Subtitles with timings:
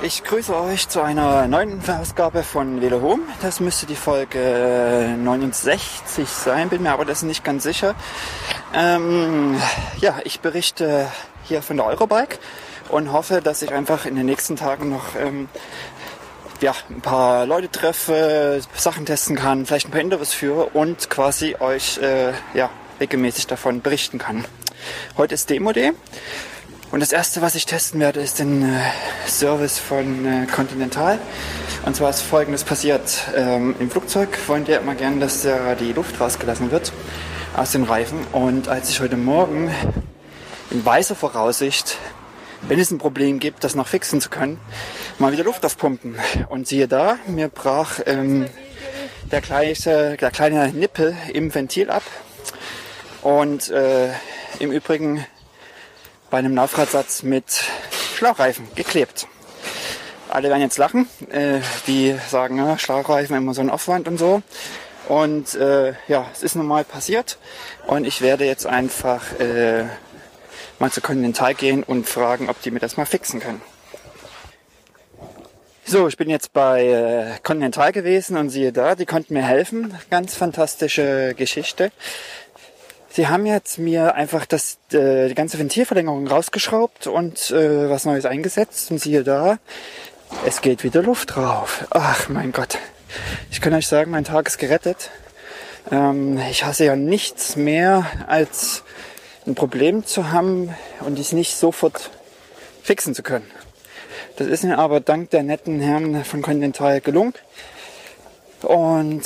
[0.00, 3.24] Ich grüße euch zu einer neuen Ausgabe von Velo Home.
[3.42, 7.96] Das müsste die Folge 69 sein, bin mir aber das nicht ganz sicher.
[8.72, 9.60] Ähm,
[9.98, 11.08] ja, ich berichte
[11.42, 12.38] hier von der Eurobike
[12.90, 15.48] und hoffe, dass ich einfach in den nächsten Tagen noch ähm,
[16.60, 21.56] ja, ein paar Leute treffe, Sachen testen kann, vielleicht ein paar Interviews führe und quasi
[21.58, 22.70] euch äh, ja,
[23.00, 24.44] regelmäßig davon berichten kann.
[25.16, 25.92] Heute ist Demo Day.
[26.90, 28.80] Und das erste, was ich testen werde, ist den äh,
[29.26, 31.18] Service von äh, Continental.
[31.84, 33.24] Und zwar ist folgendes passiert.
[33.36, 36.92] Ähm, Im Flugzeug wollen die immer gerne, dass äh, die Luft rausgelassen wird
[37.54, 38.26] aus den Reifen.
[38.32, 39.70] Und als ich heute Morgen
[40.70, 41.98] in weißer Voraussicht,
[42.62, 44.58] wenn es ein Problem gibt, das noch fixen zu können,
[45.18, 46.16] mal wieder Luft aufpumpen.
[46.48, 48.46] Und siehe da, mir brach ähm,
[49.30, 52.02] der, gleiche, der kleine Nippel im Ventil ab.
[53.20, 54.08] Und äh,
[54.58, 55.26] im Übrigen
[56.30, 57.64] bei einem Laufradsatz mit
[58.16, 59.26] Schlauchreifen geklebt.
[60.28, 64.42] Alle werden jetzt lachen, äh, die sagen, ja, Schlauchreifen immer so ein Aufwand und so.
[65.08, 67.38] Und äh, ja, es ist nun mal passiert
[67.86, 69.84] und ich werde jetzt einfach äh,
[70.78, 73.62] mal zu Continental gehen und fragen, ob die mir das mal fixen können.
[75.86, 79.94] So, ich bin jetzt bei äh, Continental gewesen und siehe da, die konnten mir helfen.
[80.10, 81.90] Ganz fantastische Geschichte.
[83.18, 88.24] Sie haben jetzt mir einfach das, äh, die ganze Ventilverlängerung rausgeschraubt und äh, was Neues
[88.26, 88.92] eingesetzt.
[88.92, 89.58] Und siehe da,
[90.46, 91.88] es geht wieder Luft drauf.
[91.90, 92.78] Ach mein Gott.
[93.50, 95.10] Ich kann euch sagen, mein Tag ist gerettet.
[95.90, 98.84] Ähm, ich hasse ja nichts mehr, als
[99.48, 102.10] ein Problem zu haben und es nicht sofort
[102.84, 103.50] fixen zu können.
[104.36, 107.34] Das ist mir aber dank der netten Herren von Continental gelungen.
[108.62, 109.22] Und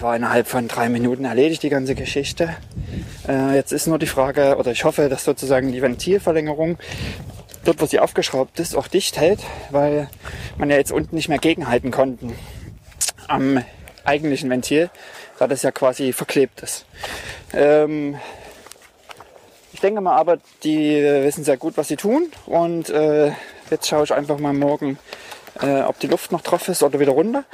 [0.00, 2.56] war innerhalb von drei Minuten erledigt die ganze Geschichte.
[3.28, 6.78] Äh, jetzt ist nur die Frage, oder ich hoffe, dass sozusagen die Ventilverlängerung
[7.64, 10.08] dort, wo sie aufgeschraubt ist, auch dicht hält, weil
[10.58, 12.34] man ja jetzt unten nicht mehr gegenhalten konnten
[13.28, 13.64] am
[14.04, 14.90] eigentlichen Ventil,
[15.38, 16.84] da das ja quasi verklebt ist.
[17.52, 18.16] Ähm,
[19.72, 23.32] ich denke mal aber, die wissen sehr gut, was sie tun und äh,
[23.70, 24.98] jetzt schaue ich einfach mal morgen,
[25.60, 27.44] äh, ob die Luft noch drauf ist oder wieder runter.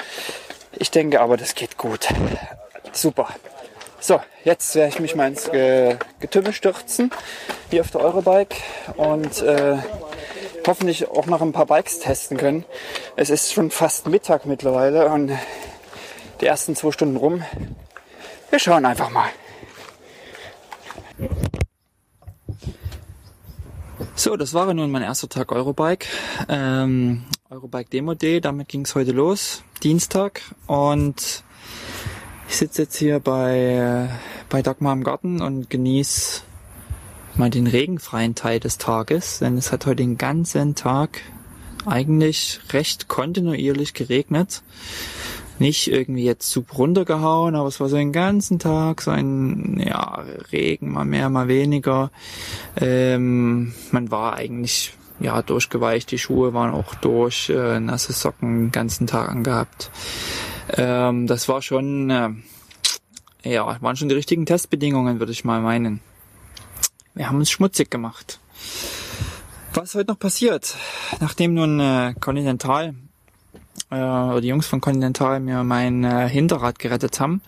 [0.72, 2.08] Ich denke aber, das geht gut.
[2.92, 3.28] Super.
[4.00, 5.50] So, jetzt werde ich mich mal ins
[6.20, 7.10] Getümmel stürzen,
[7.70, 8.56] hier auf der Eurobike
[8.96, 9.78] und äh,
[10.66, 12.64] hoffentlich auch noch ein paar Bikes testen können.
[13.16, 15.32] Es ist schon fast Mittag mittlerweile und
[16.40, 17.42] die ersten zwei Stunden rum.
[18.50, 19.28] Wir schauen einfach mal.
[24.14, 26.06] So, das war nun mein erster Tag Eurobike.
[26.48, 30.42] Ähm, Eurobike Demo Day, damit ging es heute los, Dienstag.
[30.66, 31.42] Und
[32.46, 34.10] ich sitze jetzt hier bei,
[34.50, 36.42] bei Dagmar im Garten und genieße
[37.36, 41.22] mal den regenfreien Teil des Tages, denn es hat heute den ganzen Tag
[41.86, 44.62] eigentlich recht kontinuierlich geregnet.
[45.58, 50.22] Nicht irgendwie jetzt super runtergehauen, aber es war so den ganzen Tag so ein ja,
[50.52, 52.10] Regen, mal mehr, mal weniger.
[52.76, 56.10] Ähm, man war eigentlich ja, durchgeweicht.
[56.10, 59.90] Die Schuhe waren auch durch, äh, nasse Socken den ganzen Tag angehabt.
[60.76, 62.30] Ähm, das war schon, äh,
[63.42, 66.00] ja, waren schon die richtigen Testbedingungen, würde ich mal meinen.
[67.14, 68.38] Wir haben uns schmutzig gemacht.
[69.74, 70.76] Was heute noch passiert,
[71.20, 72.94] nachdem nun äh, Continental
[73.90, 77.42] äh, oder die Jungs von Continental mir mein äh, Hinterrad gerettet haben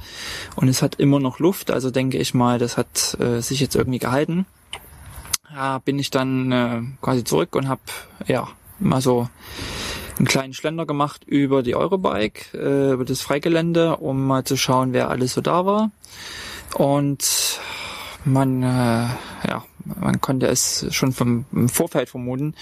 [0.55, 3.75] und es hat immer noch Luft, also denke ich mal, das hat äh, sich jetzt
[3.75, 4.47] irgendwie gehalten
[5.55, 7.81] ja, bin ich dann äh, quasi zurück und habe
[8.27, 9.29] ja mal so
[10.19, 14.93] einen kleinen Schlender gemacht über die Eurobike, äh, über das Freigelände, um mal zu schauen,
[14.93, 15.91] wer alles so da war.
[16.75, 17.61] Und
[18.25, 19.07] man, äh,
[19.49, 19.65] ja,
[19.99, 22.55] man konnte es schon vom Vorfeld vermuten.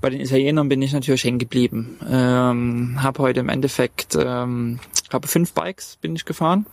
[0.00, 1.98] Bei den Italienern bin ich natürlich hängen geblieben.
[2.08, 4.78] Ähm, habe heute im Endeffekt, ähm,
[5.10, 6.66] habe fünf Bikes bin ich gefahren,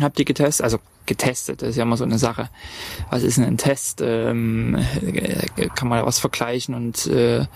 [0.00, 1.62] habe die getestet, also getestet.
[1.62, 2.48] Das ist ja immer so eine Sache.
[3.10, 4.00] Was ist denn ein Test?
[4.02, 4.78] Ähm,
[5.74, 6.74] kann man da was vergleichen?
[6.74, 7.46] Und äh,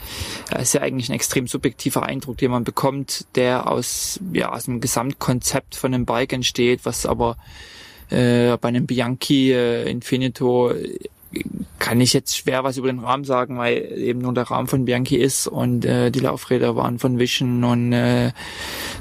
[0.59, 4.81] ist ja eigentlich ein extrem subjektiver Eindruck, den man bekommt, der aus, ja, aus einem
[4.81, 7.37] Gesamtkonzept von einem Bike entsteht, was aber
[8.11, 10.73] äh, bei einem Bianchi äh, Infinito
[11.79, 14.85] kann ich jetzt schwer was über den Rahmen sagen, weil eben nur der Rahmen von
[14.85, 18.33] Bianchi ist und äh, die Laufräder waren von Vision und äh,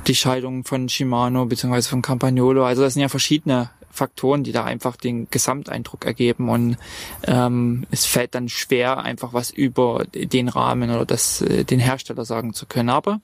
[0.07, 2.65] die Schaltung von Shimano beziehungsweise von Campagnolo.
[2.65, 6.77] Also das sind ja verschiedene Faktoren, die da einfach den Gesamteindruck ergeben und
[7.27, 12.23] ähm, es fällt dann schwer, einfach was über den Rahmen oder das, äh, den Hersteller
[12.23, 12.89] sagen zu können.
[12.89, 13.19] Aber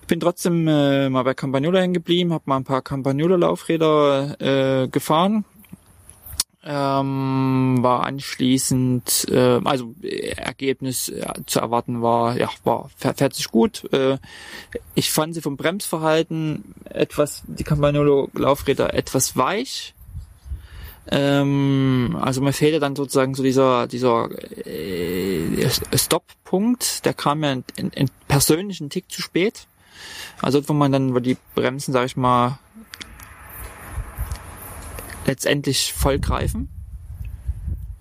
[0.00, 4.40] ich bin trotzdem äh, mal bei Campagnolo hängen geblieben, habe mal ein paar Campagnolo Laufräder
[4.84, 5.44] äh, gefahren.
[6.66, 13.92] Ähm, war anschließend, äh, also Ergebnis äh, zu erwarten war, ja, war fährt sich gut.
[13.92, 14.16] Äh,
[14.94, 19.94] ich fand sie vom Bremsverhalten etwas, die Campagnolo-Laufräder etwas weich.
[21.10, 24.30] Ähm, also mir fehlte dann sozusagen so dieser dieser
[24.66, 29.66] äh, Stop-Punkt, der kam mir in, in, in persönlichen Tick zu spät.
[30.40, 32.58] Also wo man dann, wo die Bremsen, sag ich mal,
[35.26, 36.68] letztendlich vollgreifen.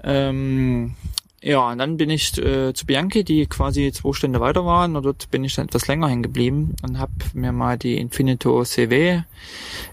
[0.04, 0.96] Ähm,
[1.42, 5.04] ja, und dann bin ich äh, zu Bianchi, die quasi zwei Stunden weiter waren und
[5.04, 9.24] dort bin ich dann etwas länger hängen geblieben und habe mir mal die Infinito CW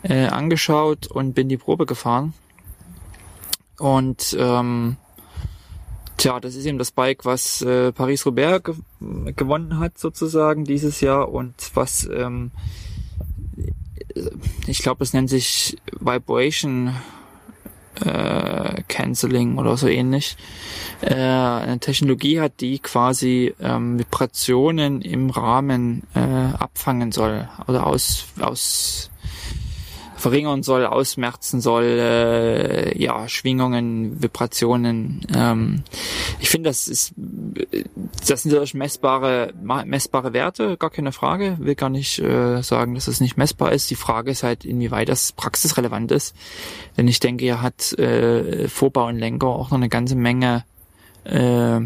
[0.02, 2.34] äh, angeschaut und bin die Probe gefahren.
[3.78, 4.96] Und ähm,
[6.18, 8.74] tja, das ist eben das Bike, was äh, Paris-Roubaix ge
[9.34, 12.52] gewonnen hat sozusagen dieses Jahr und was ähm,
[14.66, 16.94] ich glaube, es nennt sich Vibration
[18.05, 20.37] äh, Canceling oder so ähnlich.
[21.00, 28.26] Äh, eine Technologie hat, die quasi ähm, Vibrationen im Rahmen äh, abfangen soll oder aus,
[28.41, 29.09] aus
[30.20, 35.26] verringern soll, ausmerzen soll, äh, ja, Schwingungen, Vibrationen.
[35.34, 35.82] Ähm,
[36.38, 39.52] ich finde, das ist, das sind natürlich messbare,
[39.84, 41.56] messbare Werte, gar keine Frage.
[41.58, 43.90] Will gar nicht äh, sagen, dass es nicht messbar ist.
[43.90, 46.37] Die Frage ist halt, inwieweit das praxisrelevant ist.
[46.96, 50.64] Denn ich denke, er hat äh, Vorbau und Lenker auch noch eine ganze Menge
[51.25, 51.81] äh,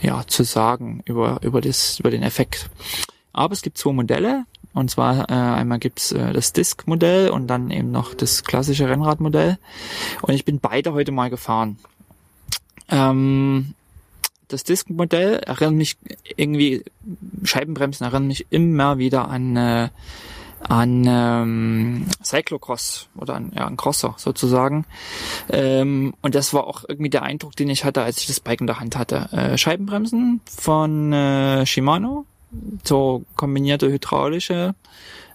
[0.00, 2.70] ja, zu sagen über, über, das, über den Effekt.
[3.32, 4.44] Aber es gibt zwei Modelle.
[4.72, 9.58] Und zwar äh, einmal gibt's äh, das Disk-Modell und dann eben noch das klassische Rennradmodell.
[10.22, 11.78] Und ich bin beide heute mal gefahren.
[12.88, 13.74] Ähm,
[14.48, 15.96] das Disk-Modell erinnert mich
[16.36, 16.84] irgendwie,
[17.44, 19.88] Scheibenbremsen erinnern mich immer wieder an, äh,
[20.60, 24.84] an ähm, Cyclocross oder an, ja, an Crosser sozusagen.
[25.48, 28.60] Ähm, und das war auch irgendwie der Eindruck, den ich hatte, als ich das Bike
[28.60, 29.28] in der Hand hatte.
[29.32, 32.26] Äh, Scheibenbremsen von äh, Shimano,
[32.84, 34.74] so kombinierte hydraulische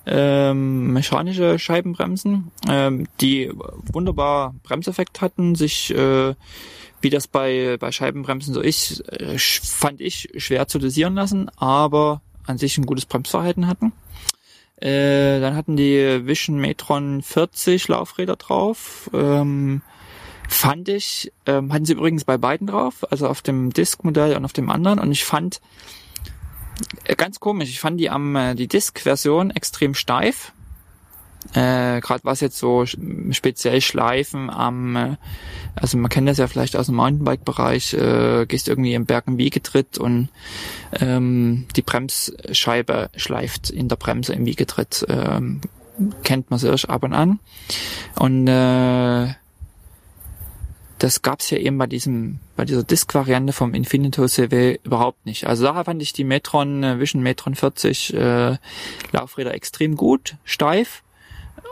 [0.05, 3.51] ähm, mechanische Scheibenbremsen, ähm, die
[3.91, 6.35] wunderbar Bremseffekt hatten, sich äh,
[7.01, 12.21] wie das bei, bei Scheibenbremsen so ist, äh, fand ich schwer zu dosieren lassen, aber
[12.45, 13.93] an sich ein gutes Bremsverhalten hatten.
[14.77, 19.09] Äh, dann hatten die Vision Metron 40 Laufräder drauf.
[19.13, 19.81] Ähm,
[20.47, 24.53] fand ich, ähm, hatten sie übrigens bei beiden drauf, also auf dem Disk-Modell und auf
[24.53, 24.99] dem anderen.
[24.99, 25.61] Und ich fand,
[27.17, 27.69] ganz komisch.
[27.69, 30.51] Ich fand die am äh, die Disk-Version extrem steif.
[31.53, 35.17] Äh, Gerade was jetzt so speziell Schleifen am, äh,
[35.75, 39.37] also man kennt das ja vielleicht aus dem Mountainbike-Bereich, äh, gehst irgendwie im Berg im
[39.37, 40.29] Wiegetritt und
[40.99, 45.05] ähm, die Bremsscheibe schleift in der Bremse im Wiegetritt.
[45.07, 45.61] Ähm,
[46.23, 47.39] kennt man sich ab und an.
[48.17, 49.33] Und äh,
[51.05, 55.45] das gab's ja eben bei diesem, bei dieser Disk-Variante vom Infinito CW überhaupt nicht.
[55.45, 58.57] Also daher fand ich die Metron äh, Vision Metron 40 äh,
[59.11, 61.03] Laufräder extrem gut, steif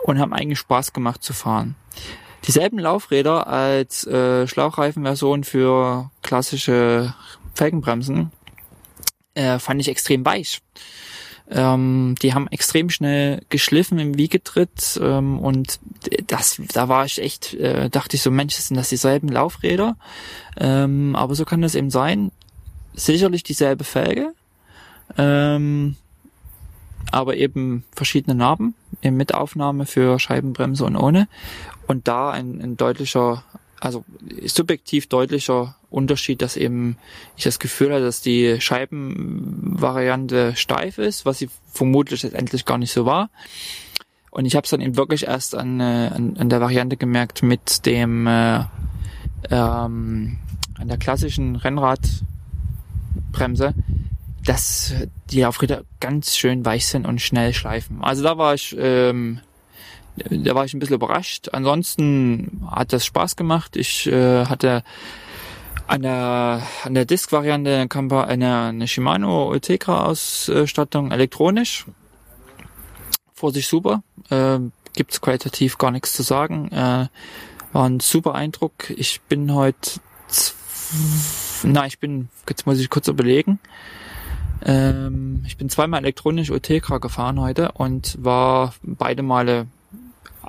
[0.04, 1.74] und haben eigentlich Spaß gemacht zu fahren.
[2.46, 7.16] Dieselben Laufräder als äh, Schlauchreifenversion für klassische
[7.56, 8.32] Felgenbremsen
[9.34, 10.62] äh, fand ich extrem weich.
[11.50, 15.80] Ähm, die haben extrem schnell geschliffen im Wiegetritt ähm, und
[16.28, 19.98] das, da war ich echt, äh, dachte ich so, Mensch, sind das dieselben Laufräder?
[20.58, 22.32] Ähm, aber so kann das eben sein.
[22.94, 24.34] Sicherlich dieselbe Felge,
[25.18, 25.96] ähm,
[27.12, 31.28] aber eben verschiedene Narben, eben mit Aufnahme für Scheibenbremse und ohne.
[31.88, 33.44] Und da ein, ein deutlicher
[33.84, 34.06] also
[34.46, 36.98] subjektiv deutlicher Unterschied, dass eben
[37.38, 42.92] ich das Gefühl hatte, dass die Scheibenvariante steif ist, was sie vermutlich letztendlich gar nicht
[42.92, 43.30] so war.
[44.32, 47.44] Und ich habe es dann eben wirklich erst an, äh, an, an der Variante gemerkt
[47.44, 48.62] mit dem äh,
[49.52, 50.40] ähm,
[50.80, 53.76] an der klassischen Rennradbremse,
[54.44, 54.94] dass
[55.30, 58.02] die Laufräder ganz schön weich sind und schnell schleifen.
[58.02, 59.40] Also da war ich ähm,
[60.16, 61.50] da war ich ein bisschen überrascht.
[61.54, 63.76] Ansonsten hat das Spaß gemacht.
[63.76, 64.84] Ich äh, hatte
[65.88, 67.88] an der, an der Disk-Variante
[68.28, 71.86] eine, eine Shimano Ultegra-Ausstattung elektronisch.
[73.34, 74.04] Vor sich super.
[74.30, 74.60] Äh,
[74.96, 76.72] Gibt qualitativ gar nichts zu sagen.
[76.72, 77.08] Äh,
[77.74, 78.90] war ein super Eindruck.
[78.92, 80.00] Ich bin heute,
[81.64, 83.60] na, ich bin, jetzt muss ich kurz überlegen.
[84.64, 89.68] Ähm, ich bin zweimal elektronisch Ultegra gefahren heute und war beide Male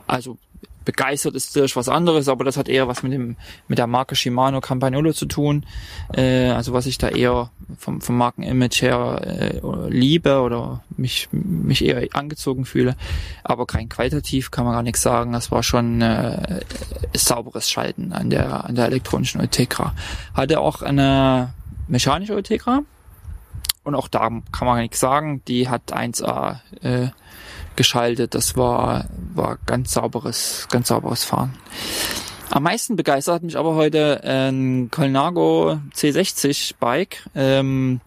[0.07, 0.39] also
[0.85, 3.37] begeistert ist durch was anderes, aber das hat eher was mit dem
[3.69, 5.67] mit der Marke Shimano Campagnolo zu tun.
[6.15, 11.85] Äh, also was ich da eher vom, vom Markenimage her äh, liebe oder mich mich
[11.85, 12.97] eher angezogen fühle.
[13.43, 15.33] Aber rein qualitativ kann man gar nichts sagen.
[15.33, 16.61] Das war schon äh,
[17.17, 19.95] sauberes Schalten an der an der elektronischen Ultegra.
[20.35, 21.55] Hatte auch eine
[21.89, 22.81] mechanische Ultegra.
[23.85, 25.43] Und auch da kann man nichts sagen.
[25.47, 27.09] Die hat 1A äh,
[27.77, 28.35] geschaltet.
[28.35, 31.55] Das war, war ganz sauberes, ganz sauberes Fahren.
[32.51, 37.29] Am meisten begeistert mich aber heute ein Colnago C60 Bike.
[37.35, 38.01] Ähm,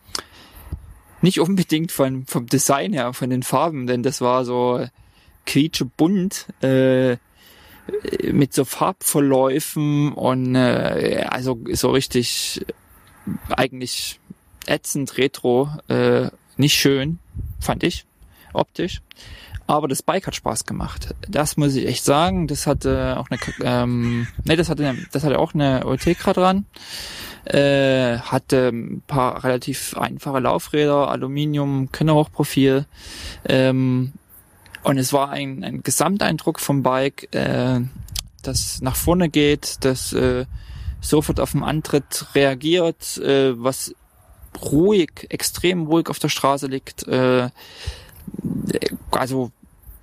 [1.21, 4.86] nicht unbedingt von, vom Design her, von den Farben, denn das war so
[5.45, 7.17] quietschebunt, äh,
[8.31, 12.65] mit so Farbverläufen und äh, also so richtig
[13.50, 14.19] eigentlich
[14.65, 17.19] ätzend retro, äh, nicht schön,
[17.59, 18.05] fand ich,
[18.53, 19.01] optisch.
[19.67, 21.13] Aber das Bike hat Spaß gemacht.
[21.27, 22.47] Das muss ich echt sagen.
[22.47, 26.65] Das hatte auch eine, ähm, nee, das hatte, das hatte auch eine Ultegra dran.
[27.43, 32.86] Äh, hatte ein paar relativ einfache Laufräder, Aluminium, Kinderhochprofil.
[33.45, 34.13] Ähm,
[34.83, 37.81] und es war ein, ein Gesamteindruck vom Bike, äh,
[38.43, 40.45] das nach vorne geht, das äh,
[41.01, 43.93] sofort auf den Antritt reagiert, äh, was
[44.62, 47.07] ruhig, extrem ruhig auf der Straße liegt.
[47.07, 47.50] Äh,
[49.12, 49.51] also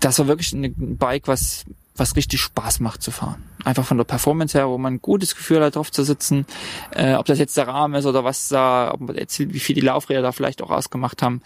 [0.00, 1.64] das war wirklich ein Bike, was
[1.96, 3.42] was richtig Spaß macht zu fahren.
[3.64, 6.44] Einfach von der Performance her, wo man ein gutes Gefühl hat, drauf zu sitzen.
[6.90, 9.74] Äh, ob das jetzt der Rahmen ist oder was da, ob man erzählt, wie viel
[9.74, 11.40] die Laufräder da vielleicht auch ausgemacht haben,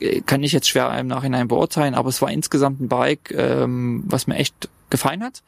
[0.00, 1.94] äh, kann ich jetzt schwer im Nachhinein beurteilen.
[1.94, 5.42] Aber es war insgesamt ein Bike, ähm, was mir echt gefallen hat.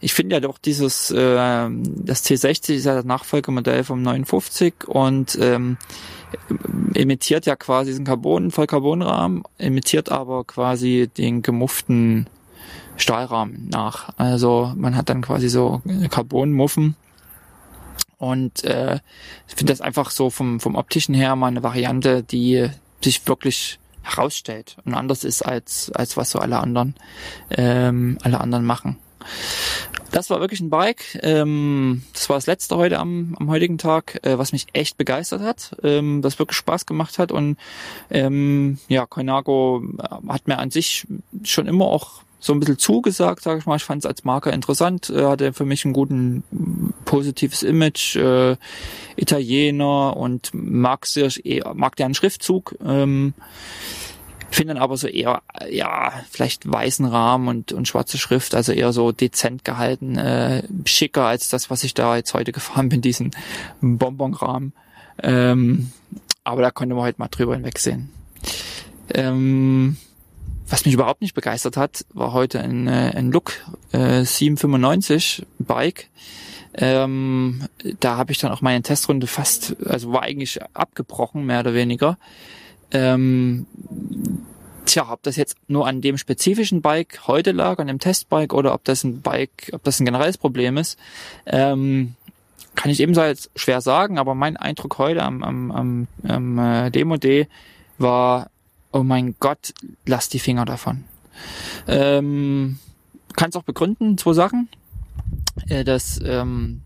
[0.00, 5.36] Ich finde ja doch dieses, äh, das T60 ist ja das Nachfolgemodell vom 59 und
[5.40, 5.76] ähm,
[6.94, 12.26] imitiert ja quasi diesen Carbon, Vollcarbonrahmen, imitiert aber quasi den gemufften
[12.96, 14.10] Stahlrahmen nach.
[14.16, 16.96] Also man hat dann quasi so Carbonmuffen
[18.18, 19.00] und äh,
[19.48, 22.68] ich finde das einfach so vom, vom optischen her mal eine Variante, die
[23.02, 26.94] sich wirklich herausstellt und anders ist als als was so alle anderen
[27.50, 28.98] ähm, alle anderen machen
[30.10, 31.18] das war wirklich ein Bike.
[31.22, 35.42] Ähm, das war das letzte heute am, am heutigen Tag, äh, was mich echt begeistert
[35.42, 37.32] hat, ähm, das wirklich Spaß gemacht hat.
[37.32, 37.56] Und
[38.10, 41.06] ähm, ja, Koinago äh, hat mir an sich
[41.44, 43.76] schon immer auch so ein bisschen zugesagt, sage ich mal.
[43.76, 46.44] Ich fand es als Marke interessant, äh, hatte für mich ein guten
[47.04, 48.56] positives Image, äh,
[49.16, 51.30] Italiener und mag sehr,
[51.74, 52.76] mag deren Schriftzug.
[52.84, 53.34] Ähm,
[54.50, 58.92] finde dann aber so eher, ja, vielleicht weißen Rahmen und, und schwarze Schrift, also eher
[58.92, 63.32] so dezent gehalten, äh, schicker als das, was ich da jetzt heute gefahren bin, diesen
[63.80, 64.72] Bonbonrahmen.
[65.22, 65.92] Ähm,
[66.44, 68.10] aber da konnte man heute mal drüber hinwegsehen.
[69.12, 69.96] Ähm,
[70.68, 73.52] was mich überhaupt nicht begeistert hat, war heute ein, äh, ein Look
[73.92, 76.08] äh, 795 Bike.
[76.74, 77.66] Ähm,
[78.00, 82.18] da habe ich dann auch meine Testrunde fast, also war eigentlich abgebrochen, mehr oder weniger.
[82.90, 83.66] Ähm,
[84.84, 88.74] tja, ob das jetzt nur an dem spezifischen Bike heute lag, an dem Testbike, oder
[88.74, 90.98] ob das ein Bike, ob das ein generelles Problem ist,
[91.46, 92.14] ähm,
[92.74, 97.48] kann ich ebenfalls schwer sagen, aber mein Eindruck heute am, am, am, am äh, Demo-D
[97.98, 98.50] war,
[98.92, 99.74] oh mein Gott,
[100.06, 101.04] lass die Finger davon.
[101.86, 102.78] Ähm,
[103.36, 104.68] kann auch begründen, zwei Sachen.
[105.68, 106.82] Äh, das ähm,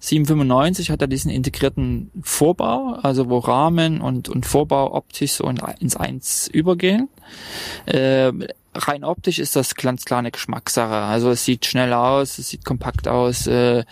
[0.00, 5.96] 795 hat er diesen integrierten Vorbau, also wo Rahmen und, und Vorbau optisch so ins
[5.96, 7.08] Eins übergehen.
[7.86, 8.32] Äh,
[8.74, 10.94] rein optisch ist das ganz klar eine Geschmackssache.
[10.94, 13.84] Also es sieht schnell aus, es sieht kompakt aus, äh,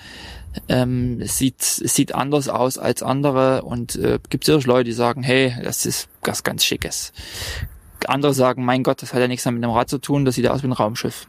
[0.69, 5.55] ähm, sieht, sieht anders aus als andere und äh, gibt sicherlich Leute, die sagen, hey,
[5.63, 7.13] das ist was ganz Schickes.
[8.07, 10.37] Andere sagen, mein Gott, das hat ja nichts mehr mit dem Rad zu tun, das
[10.37, 11.27] sieht aus wie ein Raumschiff.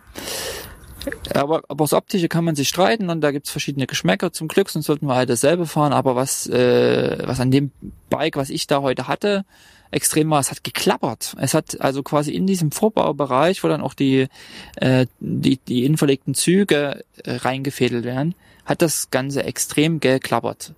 [1.34, 4.32] Aber, aber das Optische kann man sich streiten und da gibt's verschiedene Geschmäcker.
[4.32, 5.94] Zum Glück, sonst sollten wir halt dasselbe fahren.
[5.94, 7.72] Aber was, äh, was an dem
[8.10, 9.46] Bike, was ich da heute hatte,
[9.92, 11.36] extrem war, es hat geklappert.
[11.40, 14.28] Es hat also quasi in diesem Vorbaubereich, wo dann auch die,
[14.76, 18.36] äh, die, die innenverlegten Züge äh, reingefädelt werden,
[18.66, 20.74] hat das Ganze extrem geklappert.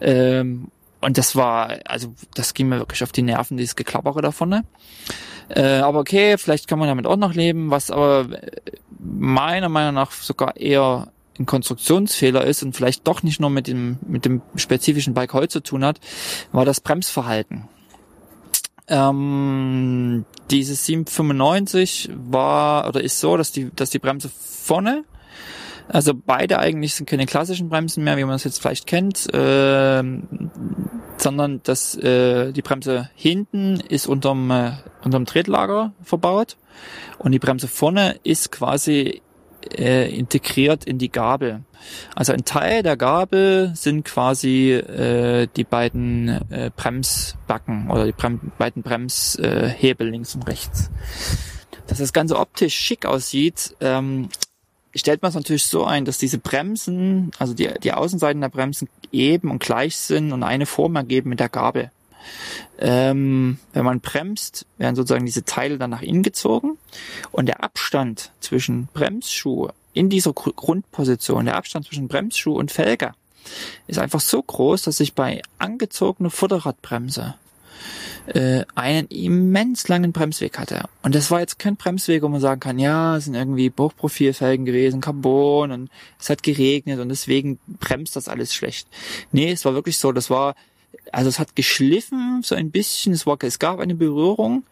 [0.00, 0.68] Ähm,
[1.02, 4.64] und das war, also das ging mir wirklich auf die Nerven, dieses Geklappere da vorne.
[5.48, 8.26] Äh, aber okay, vielleicht kann man damit auch noch leben, was aber
[8.98, 13.98] meiner Meinung nach sogar eher ein Konstruktionsfehler ist und vielleicht doch nicht nur mit dem,
[14.06, 15.98] mit dem spezifischen Bike heute zu tun hat,
[16.52, 17.68] war das Bremsverhalten.
[18.88, 25.04] Ähm, dieses 795 war oder ist so, dass die, dass die Bremse vorne
[25.88, 30.02] also beide eigentlich sind keine klassischen Bremsen mehr, wie man es jetzt vielleicht kennt, äh,
[31.16, 34.72] sondern dass äh, die Bremse hinten ist unterm, äh,
[35.04, 36.56] unterm Tretlager verbaut
[37.18, 39.22] und die Bremse vorne ist quasi
[39.78, 41.62] äh, integriert in die Gabel.
[42.14, 48.52] Also ein Teil der Gabel sind quasi äh, die beiden äh, Bremsbacken oder die Brem
[48.58, 50.90] beiden Bremshebel äh, links und rechts.
[51.86, 54.28] Dass das Ganze optisch schick aussieht, ähm,
[54.94, 58.88] stellt man es natürlich so ein, dass diese Bremsen, also die, die Außenseiten der Bremsen
[59.10, 61.90] eben und gleich sind und eine Form ergeben mit der Gabel.
[62.78, 66.78] Ähm, wenn man bremst, werden sozusagen diese Teile dann nach innen gezogen
[67.32, 73.12] und der Abstand zwischen Bremsschuh in dieser Grundposition, der Abstand zwischen Bremsschuh und Felge
[73.86, 77.34] ist einfach so groß, dass ich bei angezogener Vorderradbremse
[78.26, 80.84] äh, einen immens langen Bremsweg hatte.
[81.02, 84.64] Und das war jetzt kein Bremsweg, wo man sagen kann, ja, es sind irgendwie Hochprofilfelgen
[84.64, 88.88] gewesen, Carbon und es hat geregnet und deswegen bremst das alles schlecht.
[89.32, 90.54] Nee, es war wirklich so, das war,
[91.10, 94.64] also es hat geschliffen so ein bisschen, es war, es gab eine Berührung,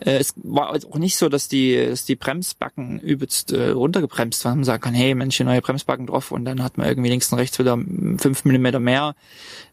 [0.00, 4.44] äh, es war also auch nicht so, dass die, dass die Bremsbacken übelst äh, runtergebremst
[4.44, 4.58] waren.
[4.58, 7.38] Man sagen kann, hey, Mensch, neue Bremsbacken drauf und dann hat man irgendwie links und
[7.38, 7.76] rechts wieder
[8.18, 9.14] fünf Millimeter mehr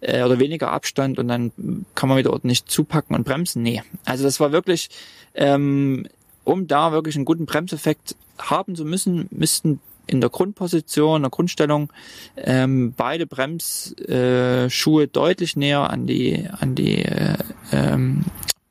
[0.01, 1.51] äh, oder weniger Abstand und dann
[1.96, 3.62] kann man wieder ordentlich zupacken und bremsen.
[3.63, 4.89] Nee, also das war wirklich,
[5.36, 6.08] ähm,
[6.44, 9.79] um da wirklich einen guten Bremseffekt haben zu müssen, müssten
[10.10, 11.91] in der Grundposition, in der Grundstellung
[12.36, 17.38] ähm, beide Bremsschuhe äh, deutlich näher an die an die äh,
[17.72, 18.25] ähm,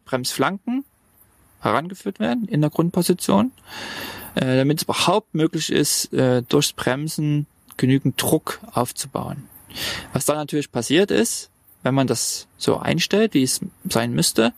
[0.04, 0.84] Bremsflanken
[1.60, 3.52] herangeführt werden in der Grundposition,
[4.34, 7.46] äh, damit es überhaupt möglich ist, äh, durchs Bremsen
[7.76, 9.44] genügend Druck aufzubauen.
[10.12, 11.50] Was dann natürlich passiert ist,
[11.82, 14.52] wenn man das so einstellt, wie es sein müsste,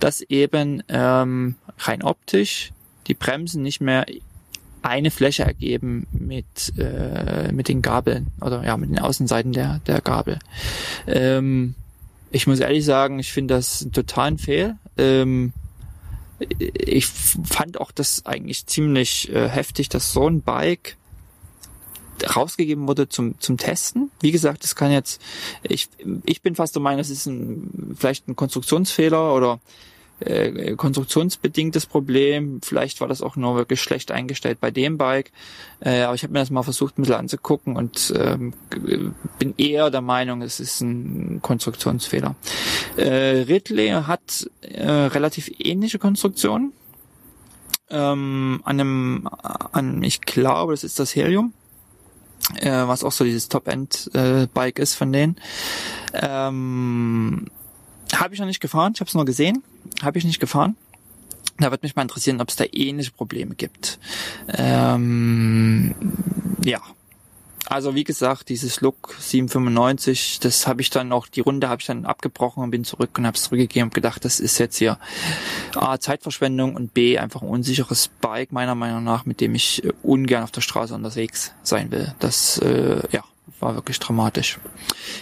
[0.00, 2.72] dass eben ähm, rein optisch
[3.06, 4.06] die Bremsen nicht mehr
[4.82, 10.00] eine Fläche ergeben mit äh, mit den Gabeln oder ja mit den Außenseiten der der
[10.00, 10.38] Gabel.
[11.06, 11.74] Ähm,
[12.30, 14.76] ich muss ehrlich sagen, ich finde das einen totalen Fehl.
[14.96, 15.52] Ähm,
[16.58, 20.96] ich fand auch das eigentlich ziemlich äh, heftig, dass so ein Bike
[22.34, 24.10] rausgegeben wurde zum, zum Testen.
[24.20, 25.20] Wie gesagt, das kann jetzt,
[25.62, 25.88] ich,
[26.24, 29.60] ich bin fast der Meinung, das ist ein, vielleicht ein Konstruktionsfehler oder
[30.20, 32.60] äh, konstruktionsbedingtes Problem.
[32.62, 35.32] Vielleicht war das auch nur wirklich schlecht eingestellt bei dem Bike.
[35.80, 38.54] Äh, aber ich habe mir das mal versucht, ein bisschen anzugucken und ähm,
[39.38, 42.34] bin eher der Meinung, es ist ein Konstruktionsfehler.
[42.96, 46.72] Äh, Ridley hat äh, relativ ähnliche Konstruktionen.
[47.88, 49.28] Ähm, an einem,
[49.72, 51.52] an, ich glaube, das ist das Helium,
[52.56, 55.36] äh, was auch so dieses Top-End-Bike äh, ist von denen.
[56.12, 57.46] Ähm,
[58.12, 59.62] habe ich noch nicht gefahren, ich habe es nur gesehen,
[60.02, 60.76] habe ich nicht gefahren.
[61.58, 63.98] Da wird mich mal interessieren, ob es da ähnliche Probleme gibt.
[64.48, 65.94] Ähm,
[66.62, 66.80] ja.
[67.68, 71.86] Also wie gesagt, dieses Look 795, das habe ich dann auch, die Runde habe ich
[71.86, 74.98] dann abgebrochen und bin zurück und habe es zurückgegeben und gedacht, das ist jetzt hier
[75.74, 79.92] A, Zeitverschwendung und B, einfach ein unsicheres Bike meiner Meinung nach, mit dem ich äh,
[80.04, 82.14] ungern auf der Straße unterwegs sein will.
[82.20, 83.24] Das, äh, ja,
[83.60, 84.58] war wirklich dramatisch.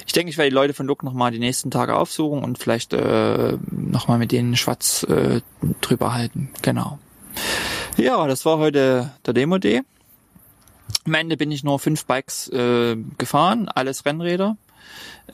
[0.06, 2.92] Ich denke, ich werde die Leute von Look nochmal die nächsten Tage aufsuchen und vielleicht
[2.92, 5.40] äh, nochmal mit denen Schwarz äh,
[5.80, 6.50] drüber halten.
[6.62, 6.98] Genau.
[7.96, 9.82] Ja, das war heute der Demo-Day.
[11.06, 14.56] Am Ende bin ich nur fünf Bikes äh, gefahren, alles Rennräder.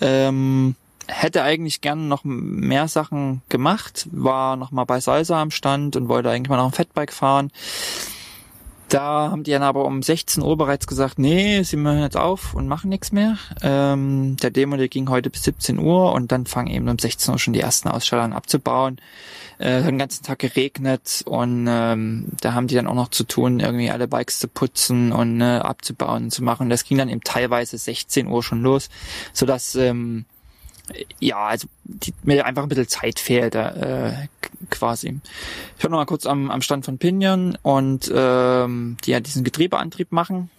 [0.00, 0.74] Ähm,
[1.07, 6.31] hätte eigentlich gern noch mehr Sachen gemacht, war nochmal bei Salsa am Stand und wollte
[6.31, 7.50] eigentlich mal noch ein Fatbike fahren.
[8.90, 12.55] Da haben die dann aber um 16 Uhr bereits gesagt, nee, sie machen jetzt auf
[12.55, 13.38] und machen nichts mehr.
[13.62, 17.33] Ähm, der Demo, der ging heute bis 17 Uhr und dann fangen eben um 16
[17.33, 19.00] Uhr schon die ersten Aussteller an abzubauen.
[19.59, 23.61] Äh, den ganzen Tag geregnet und ähm, da haben die dann auch noch zu tun,
[23.61, 26.68] irgendwie alle Bikes zu putzen und äh, abzubauen und zu machen.
[26.68, 28.88] Das ging dann eben teilweise 16 Uhr schon los,
[29.33, 30.24] sodass ähm,
[31.18, 34.12] ja, also die, mir einfach ein bisschen Zeit fehlt äh,
[34.70, 35.20] quasi.
[35.79, 39.44] Ich war noch mal kurz am, am Stand von Pinion und ähm, die ja diesen
[39.44, 40.50] Getriebeantrieb machen.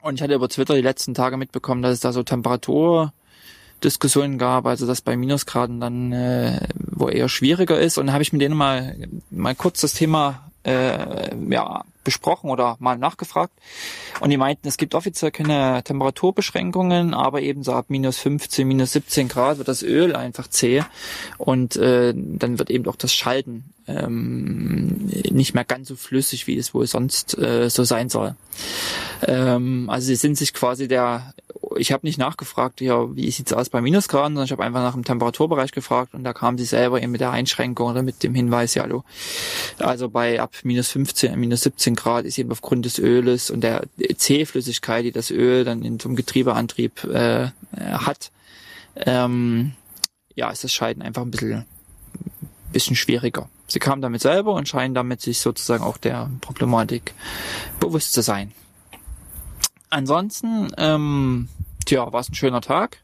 [0.00, 4.66] Und ich hatte über Twitter die letzten Tage mitbekommen, dass es da so Temperaturdiskussionen gab,
[4.66, 7.98] also dass bei Minusgraden dann äh, wo eher schwieriger ist.
[7.98, 8.96] Und da habe ich mit denen mal
[9.30, 13.52] mal kurz das Thema äh, ja, besprochen oder mal nachgefragt.
[14.20, 18.92] Und die meinten, es gibt offiziell keine Temperaturbeschränkungen, aber eben so ab minus 15, minus
[18.92, 20.82] 17 Grad wird das Öl einfach zäh
[21.38, 26.56] und äh, dann wird eben auch das Schalten ähm, nicht mehr ganz so flüssig, wie
[26.56, 28.34] es wohl sonst äh, so sein soll.
[29.26, 31.34] Ähm, also sie sind sich quasi der
[31.76, 34.94] ich habe nicht nachgefragt, ja, wie sieht's aus bei Minusgraden, sondern ich habe einfach nach
[34.94, 38.34] dem Temperaturbereich gefragt und da kamen sie selber eben mit der Einschränkung oder mit dem
[38.34, 39.04] Hinweis, ja, hallo.
[39.78, 43.84] Also bei ab minus 15, minus 17 Grad ist eben aufgrund des Öles und der
[44.16, 48.30] C-Flüssigkeit, die das Öl dann in so einem Getriebeantrieb äh, hat,
[48.96, 49.72] ähm,
[50.34, 51.66] ja, ist das Scheiden einfach ein bisschen,
[52.72, 53.48] bisschen schwieriger.
[53.66, 57.14] Sie kamen damit selber und scheinen damit sich sozusagen auch der Problematik
[57.80, 58.52] bewusst zu sein.
[59.92, 61.48] Ansonsten, ähm,
[61.84, 62.98] tja, war es ein schöner Tag.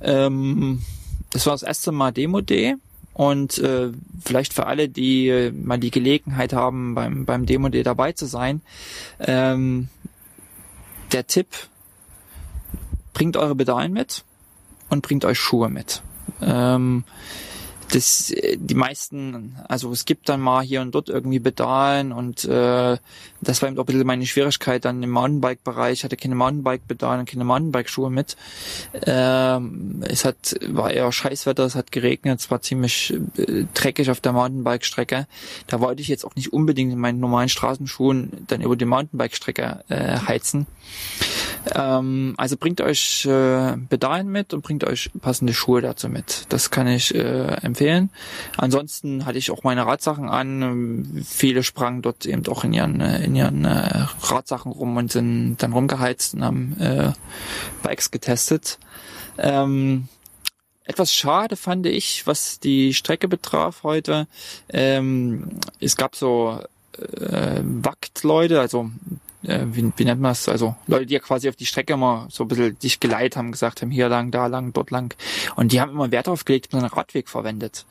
[0.00, 0.82] Ähm,
[1.30, 2.76] das war das erste Mal Demo-Day.
[3.12, 3.92] Und äh,
[4.22, 8.60] vielleicht für alle, die äh, mal die Gelegenheit haben, beim, beim Demo-Day dabei zu sein,
[9.20, 9.88] ähm,
[11.12, 11.46] der Tipp,
[13.14, 14.24] bringt eure Pedalen mit
[14.90, 16.02] und bringt euch Schuhe mit.
[16.42, 17.04] Ähm,
[17.92, 22.96] das, die meisten, also es gibt dann mal hier und dort irgendwie Pedalen und äh,
[23.40, 25.98] das war eben auch ein bisschen meine Schwierigkeit dann im Mountainbike-Bereich.
[25.98, 28.36] Ich hatte keine Mountainbike-Pedalen keine Mountainbike-Schuhe mit.
[29.02, 34.20] Ähm, es hat, war eher Scheißwetter, es hat geregnet, es war ziemlich äh, dreckig auf
[34.20, 35.26] der Mountainbike-Strecke.
[35.66, 39.84] Da wollte ich jetzt auch nicht unbedingt in meinen normalen Straßenschuhen dann über die Mountainbike-Strecke
[39.88, 40.66] äh, heizen.
[41.74, 46.46] Ähm, also bringt euch äh, Pedalen mit und bringt euch passende Schuhe dazu mit.
[46.50, 48.10] Das kann ich äh, empfehlen.
[48.56, 51.24] Ansonsten hatte ich auch meine Radsachen an.
[51.26, 55.56] Viele sprangen dort eben auch in ihren, äh, in ihren äh, Radsachen rum und sind
[55.58, 57.12] dann rumgeheizt und haben äh,
[57.82, 58.78] Bikes getestet.
[59.38, 60.08] Ähm,
[60.84, 64.28] etwas schade fand ich, was die Strecke betraf heute.
[64.68, 66.60] Ähm, es gab so
[66.98, 68.90] äh, Wackt-Leute, also
[69.46, 70.48] äh, wie, wie nennt man das?
[70.48, 73.52] Also Leute, die ja quasi auf die Strecke immer so ein bisschen dich geleitet haben,
[73.52, 75.14] gesagt haben, hier lang, da lang, dort lang.
[75.54, 77.86] Und die haben immer Wert darauf gelegt, dass man einen Radweg verwendet.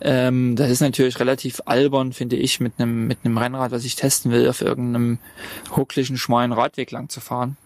[0.00, 3.96] Ähm, das ist natürlich relativ albern, finde ich, mit einem mit einem Rennrad, was ich
[3.96, 5.18] testen will, auf irgendeinem
[5.74, 7.56] hucklichen, schmalen Radweg lang zu fahren.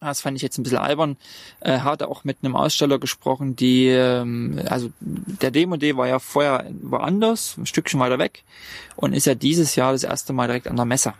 [0.00, 1.16] Das fand ich jetzt ein bisschen albern.
[1.60, 6.70] Äh, hatte auch mit einem Aussteller gesprochen, die, ähm, also der Demo-D war ja vorher
[6.82, 8.44] woanders, ein Stückchen weiter weg
[8.96, 11.14] und ist ja dieses Jahr das erste Mal direkt an der Messe.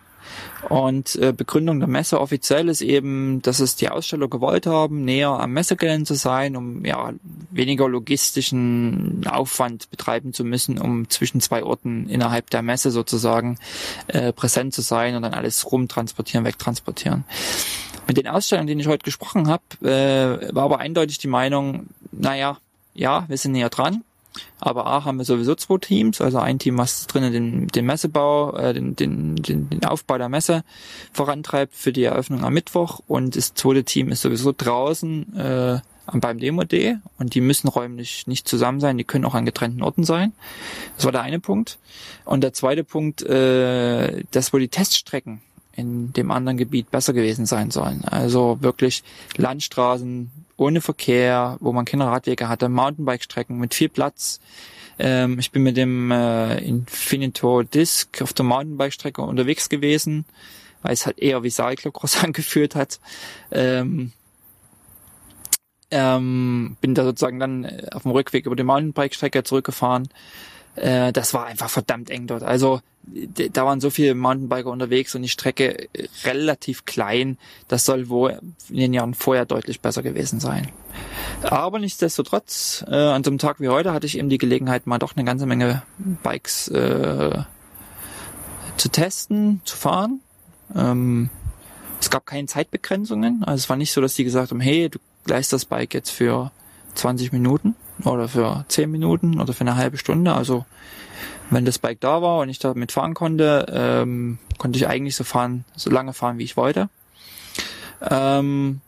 [0.69, 5.31] Und äh, Begründung der Messe offiziell ist eben, dass es die Aussteller gewollt haben, näher
[5.31, 7.13] am Messegelände zu sein, um ja
[7.51, 13.59] weniger logistischen Aufwand betreiben zu müssen, um zwischen zwei Orten innerhalb der Messe sozusagen
[14.09, 17.25] äh, präsent zu sein und dann alles rumtransportieren, wegtransportieren.
[18.07, 22.59] Mit den Ausstellern, denen ich heute gesprochen habe, äh, war aber eindeutig die Meinung, naja,
[22.95, 24.05] ja, wir sind näher dran,
[24.61, 28.57] aber A haben wir sowieso zwei Teams, also ein Team, was drinnen den, den Messebau,
[28.57, 30.65] äh, den, den, den, Aufbau der Messe
[31.13, 35.81] vorantreibt für die Eröffnung am Mittwoch und das zweite Team ist sowieso draußen äh,
[36.13, 40.05] beim Demo-D und die müssen räumlich nicht zusammen sein, die können auch an getrennten Orten
[40.05, 40.33] sein.
[40.95, 41.79] Das war der eine Punkt.
[42.25, 45.41] Und der zweite Punkt, äh, dass wohl die Teststrecken
[45.73, 48.05] in dem anderen Gebiet besser gewesen sein sollen.
[48.05, 49.03] Also wirklich
[49.37, 54.41] Landstraßen, ohne Verkehr, wo man keine Radwege hatte, Mountainbike-Strecken mit viel Platz.
[54.99, 60.25] Ähm, ich bin mit dem äh, Infinito Disc auf der Mountainbike-Strecke unterwegs gewesen,
[60.83, 63.01] weil es halt eher wie Cyclocross angefühlt hat.
[63.51, 64.13] Ähm,
[65.91, 70.09] ähm, bin da sozusagen dann äh, auf dem Rückweg über die Mountainbike-Strecke zurückgefahren.
[70.77, 72.43] Äh, das war einfach verdammt eng dort.
[72.43, 75.89] Also da waren so viele Mountainbiker unterwegs und die Strecke
[76.25, 77.39] relativ klein.
[77.69, 80.69] Das soll wohl in den Jahren vorher deutlich besser gewesen sein.
[81.43, 84.99] Aber nichtsdestotrotz, äh, an so einem Tag wie heute hatte ich eben die Gelegenheit, mal
[84.99, 87.43] doch eine ganze Menge Bikes äh,
[88.77, 90.21] zu testen, zu fahren.
[90.75, 91.31] Ähm,
[92.01, 93.45] es gab keine Zeitbegrenzungen.
[93.45, 96.11] Also es war nicht so, dass die gesagt haben, hey, du leist das Bike jetzt
[96.11, 96.51] für
[96.95, 100.35] 20 Minuten oder für 10 Minuten oder für eine halbe Stunde.
[100.35, 100.65] Also
[101.51, 105.25] wenn das Bike da war und ich damit fahren konnte, ähm, konnte ich eigentlich so
[105.25, 106.89] fahren, so lange fahren, wie ich wollte.
[108.03, 108.81] Ähm,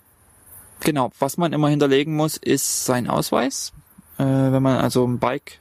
[0.81, 3.73] genau, was man immer hinterlegen muss, ist sein Ausweis.
[4.18, 5.59] Äh, wenn man also ein Bike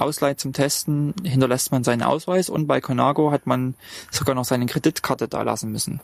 [0.00, 3.74] ausleiht zum Testen, hinterlässt man seinen Ausweis und bei Conago hat man
[4.10, 6.00] sogar noch seine Kreditkarte da lassen müssen.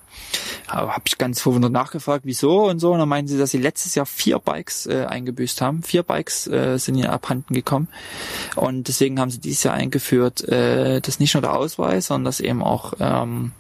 [0.69, 2.93] Habe ich ganz verwundert nachgefragt, wieso und so.
[2.93, 5.83] Und dann meinen sie, dass sie letztes Jahr vier Bikes äh, eingebüßt haben.
[5.83, 7.89] Vier Bikes äh, sind ihnen abhanden gekommen.
[8.57, 12.41] Und deswegen haben sie dieses Jahr eingeführt, äh, dass nicht nur der Ausweis, sondern dass
[12.41, 13.53] eben auch ähm,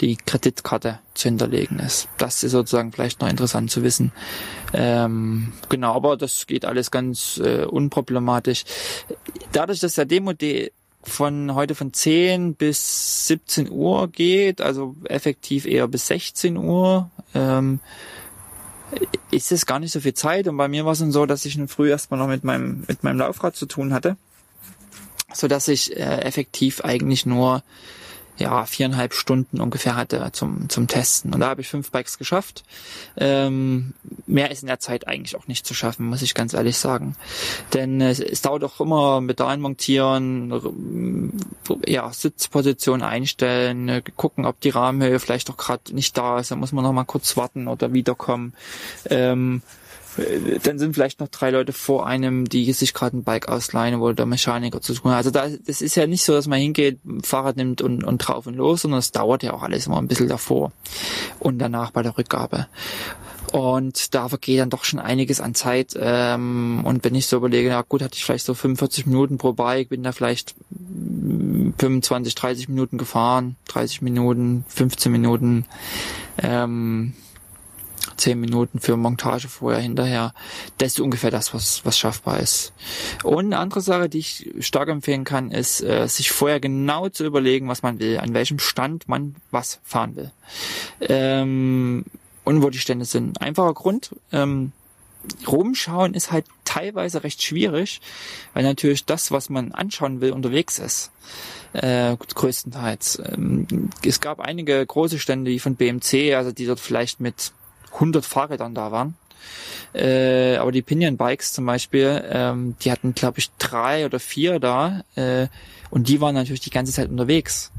[0.00, 2.08] die Kreditkarte zu hinterlegen ist.
[2.18, 4.12] Das ist sozusagen vielleicht noch interessant zu wissen.
[4.72, 8.64] Ähm, genau, aber das geht alles ganz äh, unproblematisch.
[9.52, 15.88] Dadurch, dass der Demo-D von heute von 10 bis 17 Uhr geht, also effektiv eher
[15.88, 17.80] bis 16 Uhr, ähm,
[19.30, 20.48] ist es gar nicht so viel Zeit.
[20.48, 22.84] Und bei mir war es dann so, dass ich nun früh erstmal noch mit meinem,
[22.88, 24.16] mit meinem Laufrad zu tun hatte,
[25.32, 27.62] so dass ich äh, effektiv eigentlich nur
[28.38, 31.34] ja, viereinhalb Stunden ungefähr hatte zum, zum Testen.
[31.34, 32.64] Und da habe ich fünf Bikes geschafft.
[33.16, 33.94] Ähm,
[34.26, 37.16] mehr ist in der Zeit eigentlich auch nicht zu schaffen, muss ich ganz ehrlich sagen.
[37.74, 40.52] Denn es, es dauert auch immer mit montieren,
[41.86, 46.50] ja, Sitzposition einstellen, gucken, ob die Rahmenhöhe vielleicht doch gerade nicht da ist.
[46.50, 48.54] Da muss man noch mal kurz warten oder wiederkommen.
[49.10, 49.87] Ähm, äh,
[50.62, 54.14] dann sind vielleicht noch drei Leute vor einem, die sich gerade ein Bike ausleihen oder
[54.14, 55.18] der Mechaniker zu tun hat.
[55.18, 58.46] Also da, das ist ja nicht so, dass man hingeht, Fahrrad nimmt und, und drauf
[58.46, 60.72] und los, sondern es dauert ja auch alles immer ein bisschen davor
[61.38, 62.66] und danach bei der Rückgabe.
[63.52, 65.96] Und da vergeht dann doch schon einiges an Zeit.
[65.98, 69.52] Ähm, und wenn ich so überlege, na gut, hatte ich vielleicht so 45 Minuten pro
[69.54, 70.54] Bike, bin da vielleicht
[71.78, 75.64] 25, 30 Minuten gefahren, 30 Minuten, 15 Minuten.
[76.42, 77.14] Ähm,
[78.16, 80.34] zehn Minuten für Montage vorher, hinterher.
[80.78, 82.72] Das ist ungefähr das, was, was schaffbar ist.
[83.22, 87.24] Und eine andere Sache, die ich stark empfehlen kann, ist, äh, sich vorher genau zu
[87.24, 90.30] überlegen, was man will, an welchem Stand man was fahren will.
[91.00, 92.04] Ähm,
[92.44, 93.40] und wo die Stände sind.
[93.42, 94.72] Einfacher Grund, ähm,
[95.46, 98.00] rumschauen ist halt teilweise recht schwierig,
[98.54, 101.10] weil natürlich das, was man anschauen will, unterwegs ist.
[101.74, 103.20] Äh, größtenteils.
[103.24, 107.52] Ähm, es gab einige große Stände, die von BMC, also die dort vielleicht mit
[107.98, 109.16] 100 Fahrrädern da waren.
[109.94, 114.58] Äh, aber die Pinion Bikes zum Beispiel, ähm, die hatten glaube ich drei oder vier
[114.60, 115.48] da äh,
[115.90, 117.72] und die waren natürlich die ganze Zeit unterwegs.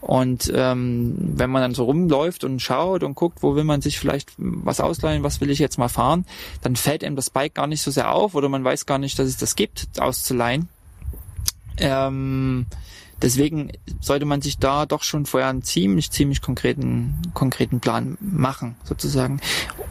[0.00, 3.98] Und ähm, wenn man dann so rumläuft und schaut und guckt, wo will man sich
[3.98, 6.26] vielleicht was ausleihen, was will ich jetzt mal fahren,
[6.60, 9.18] dann fällt einem das Bike gar nicht so sehr auf oder man weiß gar nicht,
[9.18, 10.68] dass es das gibt, auszuleihen.
[11.78, 12.66] Ähm,
[13.24, 18.76] Deswegen sollte man sich da doch schon vorher einen ziemlich, ziemlich konkreten, konkreten Plan machen,
[18.84, 19.40] sozusagen.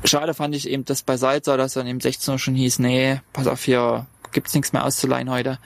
[0.04, 3.22] Schade fand ich eben, dass bei Salza, dass dann eben 16 Uhr schon hieß, nee,
[3.34, 5.58] pass auf hier, gibt's nichts mehr auszuleihen heute,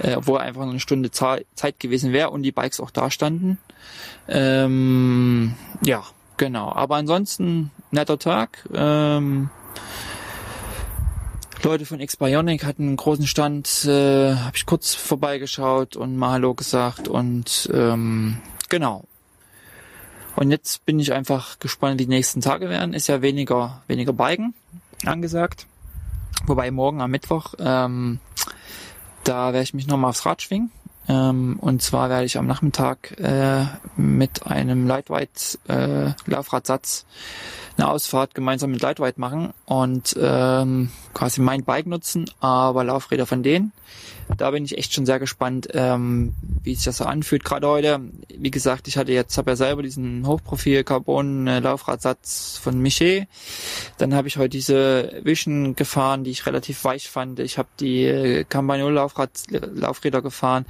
[0.00, 1.46] äh, obwohl einfach eine Stunde Zeit
[1.78, 3.58] gewesen wäre und die Bikes auch da standen.
[4.26, 6.02] Ähm, ja,
[6.38, 6.72] genau.
[6.72, 8.68] Aber ansonsten netter Tag.
[8.74, 9.48] Ähm,
[11.64, 16.54] Leute von X-Bionic hatten einen großen Stand, äh, habe ich kurz vorbeigeschaut und mal Hallo
[16.54, 19.04] gesagt und ähm, genau.
[20.34, 22.94] Und jetzt bin ich einfach gespannt, wie die nächsten Tage werden.
[22.94, 24.54] Ist ja weniger, weniger Biken
[25.04, 25.66] angesagt.
[26.46, 28.18] Wobei morgen am Mittwoch, ähm,
[29.22, 30.72] da werde ich mich nochmal aufs Rad schwingen.
[31.08, 37.06] Ähm, und zwar werde ich am Nachmittag äh, mit einem Lightweight äh, Laufradsatz
[37.76, 43.42] eine Ausfahrt gemeinsam mit Lightweight machen und ähm, quasi mein Bike nutzen, aber Laufräder von
[43.42, 43.72] denen.
[44.36, 47.44] Da bin ich echt schon sehr gespannt, ähm, wie sich das so anfühlt.
[47.44, 52.82] Gerade heute, wie gesagt, ich hatte jetzt, habe ja selber diesen Hochprofil Carbon äh, von
[52.82, 53.26] Miché.
[53.98, 57.40] Dann habe ich heute diese Vision gefahren, die ich relativ weich fand.
[57.40, 60.66] Ich habe die äh, Campagnol Laufrad, Laufräder gefahren,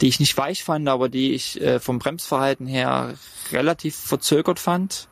[0.00, 3.14] die ich nicht weich fand, aber die ich äh, vom Bremsverhalten her
[3.52, 5.08] relativ verzögert fand.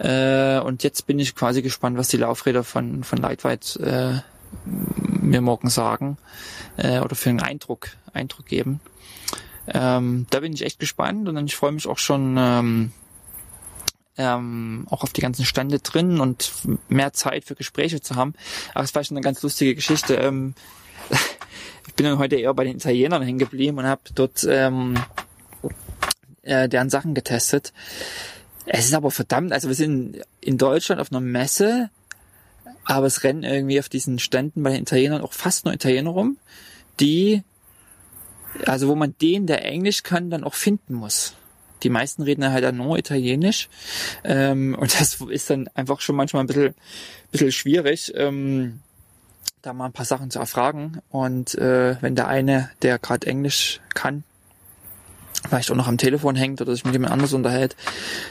[0.00, 4.20] Äh, und jetzt bin ich quasi gespannt, was die Laufräder von, von Lightweight äh,
[5.20, 6.16] mir morgen sagen
[6.78, 8.80] äh, oder für einen Eindruck, Eindruck geben.
[9.68, 12.92] Ähm, da bin ich echt gespannt und ich freue mich auch schon ähm,
[14.16, 16.50] ähm, auch auf die ganzen Stände drin und
[16.88, 18.34] mehr Zeit für Gespräche zu haben.
[18.74, 20.14] Aber es war schon eine ganz lustige Geschichte.
[20.14, 20.54] Ähm,
[21.86, 24.94] ich bin dann heute eher bei den Italienern hängen geblieben und habe dort ähm,
[26.40, 27.74] äh, deren Sachen getestet.
[28.66, 31.90] Es ist aber verdammt, also wir sind in Deutschland auf einer Messe,
[32.84, 36.36] aber es rennen irgendwie auf diesen Ständen bei den Italienern auch fast nur Italiener rum,
[36.98, 37.42] die,
[38.66, 41.34] also wo man den, der Englisch kann, dann auch finden muss.
[41.82, 43.68] Die meisten reden halt dann nur Italienisch.
[44.22, 46.74] Ähm, und das ist dann einfach schon manchmal ein bisschen,
[47.30, 48.80] bisschen schwierig, ähm,
[49.62, 51.00] da mal ein paar Sachen zu erfragen.
[51.10, 54.24] Und äh, wenn der eine, der gerade Englisch kann,
[55.48, 57.76] vielleicht auch noch am Telefon hängt oder sich mit jemand anders unterhält,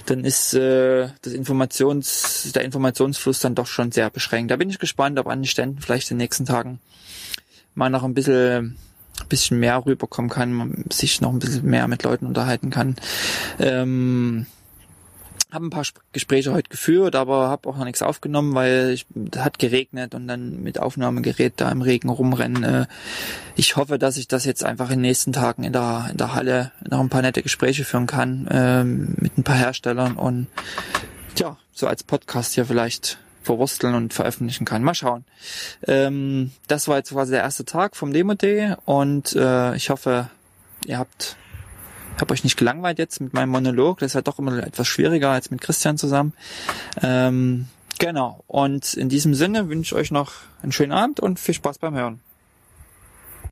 [0.06, 4.52] dann ist äh, das Informations, der Informationsfluss dann doch schon sehr beschränkt.
[4.52, 6.80] Da bin ich gespannt, ob an den Ständen vielleicht in den nächsten Tagen
[7.76, 8.78] mal noch ein bisschen
[9.28, 12.96] bisschen mehr rüberkommen kann, sich noch ein bisschen mehr mit Leuten unterhalten kann.
[13.60, 14.46] Ähm,
[15.52, 19.58] habe ein paar Gespräche heute geführt, aber habe auch noch nichts aufgenommen, weil ich, hat
[19.58, 22.64] geregnet und dann mit Aufnahmegerät da im Regen rumrennen.
[22.64, 22.86] Äh,
[23.56, 26.36] ich hoffe, dass ich das jetzt einfach in den nächsten Tagen in der, in der
[26.36, 30.48] Halle noch ein paar nette Gespräche führen kann ähm, mit ein paar Herstellern und
[31.38, 34.84] ja, so als Podcast hier vielleicht verwursteln und veröffentlichen kann.
[34.84, 35.26] Mal schauen.
[35.88, 40.30] Ähm, das war jetzt quasi der erste Tag vom Demo Day und äh, ich hoffe,
[40.86, 41.38] ihr habt
[42.22, 44.00] habe euch nicht gelangweilt jetzt mit meinem Monolog.
[44.00, 46.34] Das ist halt doch immer etwas schwieriger als mit Christian zusammen.
[47.02, 48.44] Ähm, genau.
[48.48, 51.96] Und in diesem Sinne wünsche ich euch noch einen schönen Abend und viel Spaß beim
[51.96, 52.20] Hören.